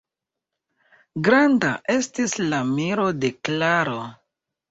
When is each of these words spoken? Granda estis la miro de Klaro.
Granda 1.27 1.69
estis 1.97 2.33
la 2.53 2.63
miro 2.71 3.05
de 3.25 3.31
Klaro. 3.49 4.01